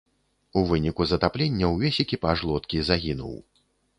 [0.59, 3.37] У выніку затаплення ўвесь экіпаж лодкі загінуў.